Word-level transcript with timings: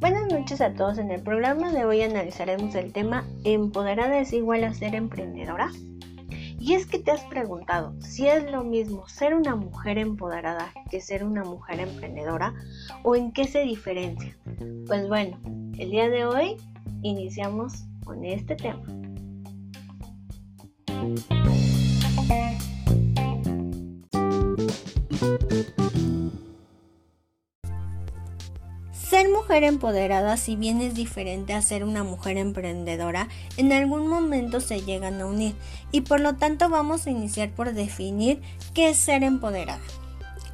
Buenas 0.00 0.32
noches 0.32 0.60
a 0.60 0.74
todos. 0.74 0.98
En 0.98 1.12
el 1.12 1.22
programa 1.22 1.72
de 1.72 1.84
hoy 1.84 2.02
analizaremos 2.02 2.74
el 2.74 2.92
tema 2.92 3.24
¿Empoderada 3.44 4.18
es 4.18 4.32
igual 4.32 4.64
a 4.64 4.74
ser 4.74 4.96
emprendedora? 4.96 5.70
Y 6.58 6.74
es 6.74 6.86
que 6.86 6.98
te 6.98 7.12
has 7.12 7.22
preguntado 7.26 7.94
si 8.00 8.26
es 8.26 8.50
lo 8.50 8.64
mismo 8.64 9.06
ser 9.06 9.34
una 9.34 9.54
mujer 9.54 9.96
empoderada 9.96 10.72
que 10.90 11.00
ser 11.00 11.22
una 11.22 11.44
mujer 11.44 11.78
emprendedora 11.78 12.52
o 13.04 13.14
en 13.14 13.30
qué 13.32 13.44
se 13.44 13.60
diferencia. 13.60 14.36
Pues 14.88 15.06
bueno, 15.06 15.38
el 15.78 15.90
día 15.90 16.08
de 16.08 16.26
hoy 16.26 16.56
iniciamos 17.02 17.84
con 18.04 18.24
este 18.24 18.56
tema. 18.56 18.82
Ser 29.18 29.32
mujer 29.32 29.64
empoderada, 29.64 30.36
si 30.36 30.54
bien 30.54 30.80
es 30.80 30.94
diferente 30.94 31.52
a 31.52 31.60
ser 31.60 31.82
una 31.82 32.04
mujer 32.04 32.36
emprendedora, 32.36 33.26
en 33.56 33.72
algún 33.72 34.06
momento 34.06 34.60
se 34.60 34.82
llegan 34.82 35.20
a 35.20 35.26
unir 35.26 35.56
y 35.90 36.02
por 36.02 36.20
lo 36.20 36.36
tanto 36.36 36.68
vamos 36.68 37.04
a 37.04 37.10
iniciar 37.10 37.50
por 37.50 37.72
definir 37.74 38.40
qué 38.74 38.90
es 38.90 38.96
ser 38.96 39.24
empoderada. 39.24 39.80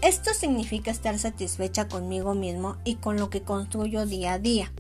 Esto 0.01 0.33
significa 0.33 0.91
estar 0.91 1.19
satisfecha 1.19 1.89
conmigo 1.89 2.33
mismo 2.33 2.79
y 2.85 2.95
con 2.95 3.19
lo 3.19 3.29
que 3.29 3.43
construyo 3.43 4.07
día 4.07 4.33
a 4.33 4.39
día. 4.39 4.73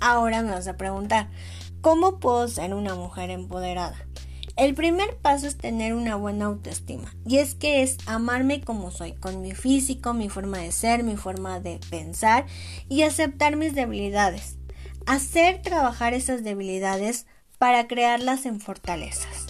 Ahora 0.00 0.42
me 0.42 0.50
vas 0.50 0.68
a 0.68 0.76
preguntar, 0.76 1.30
¿cómo 1.80 2.20
puedo 2.20 2.46
ser 2.46 2.74
una 2.74 2.94
mujer 2.94 3.30
empoderada? 3.30 3.96
El 4.56 4.74
primer 4.74 5.16
paso 5.16 5.48
es 5.48 5.56
tener 5.56 5.94
una 5.94 6.14
buena 6.14 6.44
autoestima 6.44 7.12
y 7.26 7.38
es 7.38 7.56
que 7.56 7.82
es 7.82 7.96
amarme 8.06 8.60
como 8.60 8.92
soy, 8.92 9.12
con 9.12 9.40
mi 9.40 9.52
físico, 9.52 10.14
mi 10.14 10.28
forma 10.28 10.58
de 10.58 10.70
ser, 10.70 11.02
mi 11.02 11.16
forma 11.16 11.58
de 11.58 11.80
pensar 11.90 12.46
y 12.88 13.02
aceptar 13.02 13.56
mis 13.56 13.74
debilidades. 13.74 14.56
Hacer 15.06 15.60
trabajar 15.60 16.14
esas 16.14 16.44
debilidades 16.44 17.26
para 17.58 17.88
crearlas 17.88 18.46
en 18.46 18.60
fortalezas. 18.60 19.46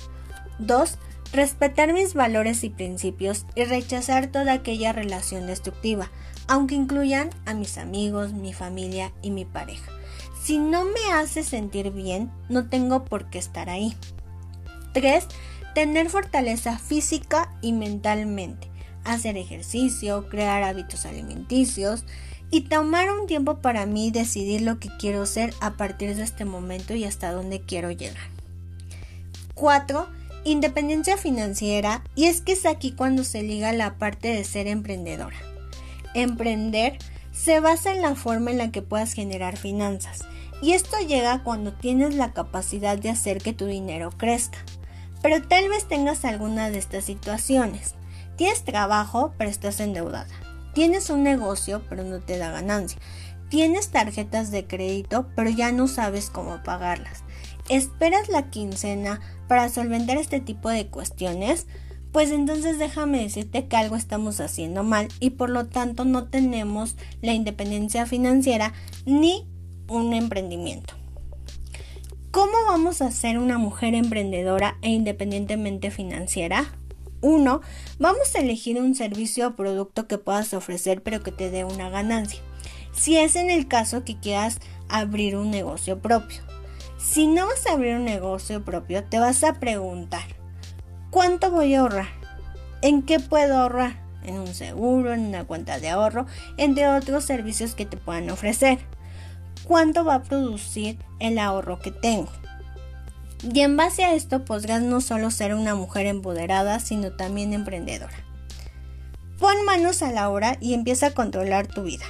2. 0.59 0.99
Respetar 1.35 1.93
mis 1.93 2.15
valores 2.15 2.65
y 2.65 2.71
principios 2.71 3.45
y 3.55 3.65
rechazar 3.65 4.29
toda 4.29 4.55
aquella 4.55 4.95
relación 4.95 5.47
destructiva, 5.47 6.11
aunque 6.49 6.77
incluyan 6.77 7.29
a 7.45 7.53
mis 7.53 7.77
amigos, 7.77 8.33
mi 8.33 8.55
familia 8.55 9.13
y 9.21 9.33
mi 9.33 9.45
pareja. 9.45 9.93
Si 10.43 10.59
no 10.59 10.87
me 10.87 11.13
hace 11.13 11.43
sentir 11.43 11.91
bien, 11.91 12.31
no 12.49 12.71
tengo 12.71 13.05
por 13.05 13.29
qué 13.29 13.39
estar 13.39 13.69
ahí. 13.69 13.95
3. 14.95 15.27
Tener 15.75 16.09
fortaleza 16.09 16.79
física 16.79 17.53
y 17.61 17.73
mentalmente. 17.73 18.71
Hacer 19.05 19.37
ejercicio, 19.37 20.29
crear 20.31 20.63
hábitos 20.63 21.05
alimenticios 21.05 22.07
y 22.51 22.63
tomar 22.63 23.11
un 23.11 23.27
tiempo 23.27 23.59
para 23.59 23.85
mí 23.85 24.11
decidir 24.11 24.63
lo 24.63 24.79
que 24.79 24.89
quiero 24.99 25.27
ser 25.27 25.53
a 25.61 25.73
partir 25.73 26.15
de 26.15 26.23
este 26.23 26.45
momento 26.45 26.95
y 26.95 27.05
hasta 27.05 27.33
dónde 27.33 27.61
quiero 27.61 27.91
llegar. 27.91 28.29
4. 29.55 30.07
Independencia 30.45 31.17
financiera 31.17 32.05
y 32.15 32.27
es 32.27 32.41
que 32.41 32.53
es 32.53 32.65
aquí 32.65 32.93
cuando 32.93 33.25
se 33.25 33.43
liga 33.43 33.73
la 33.73 33.99
parte 33.99 34.29
de 34.29 34.45
ser 34.45 34.69
emprendedora. 34.69 35.37
Emprender 36.15 36.99
se 37.33 37.59
basa 37.61 37.93
en 37.93 38.01
la 38.01 38.15
forma 38.15 38.53
en 38.53 38.59
la 38.59 38.71
que 38.71 38.83
puedas 38.83 39.13
generar 39.13 39.57
finanzas 39.57 40.21
y 40.63 40.73
esto 40.73 40.97
llega 41.07 41.43
cuando 41.43 41.73
tienes 41.73 42.15
la 42.15 42.33
capacidad 42.33 42.97
de 42.97 43.11
hacer 43.11 43.43
que 43.43 43.53
tu 43.53 43.67
dinero 43.67 44.11
crezca. 44.17 44.59
Pero 45.25 45.41
tal 45.41 45.71
vez 45.71 45.89
tengas 45.89 46.27
alguna 46.27 46.69
de 46.69 46.77
estas 46.77 47.07
situaciones. 47.07 47.95
Tienes 48.37 48.63
trabajo, 48.63 49.33
pero 49.39 49.49
estás 49.49 49.81
endeudada. 49.81 50.29
Tienes 50.75 51.09
un 51.09 51.23
negocio, 51.23 51.83
pero 51.89 52.05
no 52.05 52.21
te 52.21 52.37
da 52.37 52.51
ganancia. 52.51 52.99
Tienes 53.49 53.89
tarjetas 53.89 54.51
de 54.51 54.67
crédito, 54.67 55.27
pero 55.35 55.49
ya 55.49 55.73
no 55.73 55.89
sabes 55.89 56.29
cómo 56.29 56.63
pagarlas. 56.63 57.25
¿Esperas 57.71 58.29
la 58.29 58.51
quincena 58.51 59.19
para 59.49 59.71
solventar 59.71 60.19
este 60.19 60.41
tipo 60.41 60.69
de 60.69 60.89
cuestiones? 60.89 61.69
Pues 62.13 62.31
entonces 62.31 62.79
déjame 62.79 63.23
decirte 63.23 63.67
que 63.67 63.77
algo 63.79 63.97
estamos 63.97 64.41
haciendo 64.41 64.83
mal 64.83 65.09
y 65.21 65.31
por 65.31 65.49
lo 65.49 65.65
tanto 65.65 66.05
no 66.05 66.25
tenemos 66.25 66.97
la 67.23 67.33
independencia 67.33 68.05
financiera 68.05 68.75
ni 69.07 69.49
un 69.89 70.13
emprendimiento. 70.13 70.93
¿Cómo 72.35 72.65
vamos 72.67 73.01
a 73.01 73.13
ser 73.13 73.39
una 73.39 73.59
mujer 73.59 73.95
emprendedora 73.95 74.77
e 74.83 74.89
independientemente 74.89 75.93
financiera? 75.93 76.65
1. 77.21 77.61
Vamos 78.01 78.35
a 78.35 78.41
elegir 78.41 78.81
un 78.81 78.97
servicio 78.97 79.47
o 79.47 79.55
producto 79.55 80.09
que 80.09 80.19
puedas 80.19 80.53
ofrecer 80.53 81.01
pero 81.01 81.23
que 81.23 81.31
te 81.31 81.53
dé 81.53 81.63
una 81.63 81.91
ganancia. 81.91 82.41
Si 82.93 83.17
es 83.17 83.37
en 83.37 83.51
el 83.51 83.69
caso 83.69 84.03
que 84.03 84.19
quieras 84.19 84.59
abrir 84.89 85.37
un 85.37 85.53
negocio 85.53 86.01
propio. 86.01 86.43
Si 86.99 87.29
no 87.29 87.47
vas 87.47 87.69
a 87.69 87.75
abrir 87.75 87.95
un 87.95 88.05
negocio 88.05 88.65
propio, 88.65 89.05
te 89.05 89.21
vas 89.21 89.45
a 89.45 89.61
preguntar, 89.61 90.25
¿cuánto 91.11 91.53
voy 91.53 91.75
a 91.75 91.83
ahorrar? 91.83 92.09
¿En 92.83 93.03
qué 93.03 93.21
puedo 93.21 93.57
ahorrar? 93.57 94.03
En 94.25 94.41
un 94.41 94.49
seguro, 94.49 95.13
en 95.13 95.21
una 95.21 95.45
cuenta 95.45 95.79
de 95.79 95.89
ahorro, 95.89 96.27
entre 96.57 96.89
otros 96.89 97.23
servicios 97.23 97.77
que 97.77 97.87
te 97.87 97.97
puedan 97.97 98.29
ofrecer 98.29 98.81
cuánto 99.67 100.05
va 100.05 100.17
a 100.17 100.23
producir 100.23 100.99
el 101.19 101.39
ahorro 101.39 101.79
que 101.79 101.91
tengo. 101.91 102.31
Y 103.43 103.61
en 103.61 103.77
base 103.77 104.05
a 104.05 104.15
esto 104.15 104.45
podrás 104.45 104.83
no 104.83 105.01
solo 105.01 105.31
ser 105.31 105.55
una 105.55 105.75
mujer 105.75 106.07
empoderada, 106.07 106.81
sino 106.81 107.13
también 107.13 107.53
emprendedora. 107.53 108.15
Pon 109.39 109.65
manos 109.67 110.03
a 110.03 110.13
la 110.13 110.31
obra 110.31 110.57
y 110.61 110.75
empieza 110.75 111.09
a 111.09 111.15
controlar 111.15 111.67
tu 111.67 111.83
vida. 111.83 112.05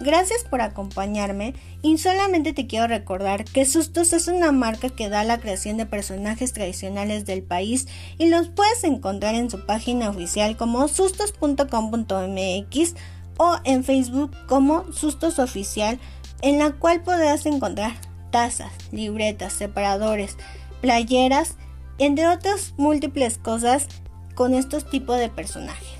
Gracias 0.00 0.42
por 0.42 0.60
acompañarme 0.60 1.54
y 1.82 1.98
solamente 1.98 2.52
te 2.52 2.66
quiero 2.66 2.88
recordar 2.88 3.44
que 3.44 3.64
Sustos 3.64 4.12
es 4.12 4.26
una 4.26 4.50
marca 4.50 4.88
que 4.88 5.08
da 5.08 5.22
la 5.22 5.38
creación 5.38 5.76
de 5.76 5.86
personajes 5.86 6.52
tradicionales 6.52 7.26
del 7.26 7.44
país 7.44 7.86
y 8.18 8.28
los 8.28 8.48
puedes 8.48 8.82
encontrar 8.82 9.36
en 9.36 9.50
su 9.50 9.64
página 9.66 10.10
oficial 10.10 10.56
como 10.56 10.88
sustos.com.mx 10.88 12.94
o 13.36 13.56
en 13.64 13.84
Facebook 13.84 14.32
como 14.48 14.92
Sustos 14.92 15.38
Oficial 15.38 16.00
en 16.42 16.58
la 16.58 16.72
cual 16.72 17.02
podrás 17.02 17.46
encontrar 17.46 17.92
tazas, 18.30 18.72
libretas, 18.90 19.52
separadores, 19.52 20.36
playeras, 20.80 21.56
entre 21.98 22.28
otras 22.28 22.74
múltiples 22.76 23.38
cosas 23.38 23.86
con 24.34 24.54
estos 24.54 24.88
tipos 24.90 25.18
de 25.18 25.28
personajes. 25.28 25.98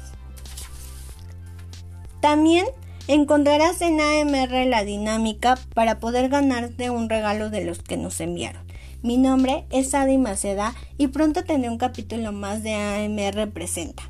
También 2.21 2.67
encontrarás 3.07 3.81
en 3.83 4.01
AMR 4.01 4.67
la 4.67 4.85
dinámica 4.85 5.59
para 5.75 6.01
poder 6.01 6.29
ganarte 6.29 6.91
un 6.91 7.09
regalo 7.09 7.51
de 7.51 7.65
los 7.65 7.81
que 7.81 7.97
nos 7.97 8.21
enviaron. 8.21 8.65
Mi 9.03 9.19
nombre 9.19 9.67
es 9.71 9.95
Adi 9.95 10.17
Maceda 10.17 10.75
y 10.97 11.09
pronto 11.09 11.45
tendré 11.45 11.71
un 11.71 11.77
capítulo 11.77 12.33
más 12.33 12.63
de 12.63 12.73
AMR 12.75 13.51
Presenta. 13.53 14.05